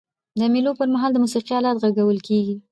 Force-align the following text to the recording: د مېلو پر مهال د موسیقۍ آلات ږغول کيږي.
د 0.39 0.41
مېلو 0.53 0.71
پر 0.79 0.87
مهال 0.93 1.11
د 1.13 1.17
موسیقۍ 1.23 1.51
آلات 1.59 1.77
ږغول 1.95 2.19
کيږي. 2.27 2.55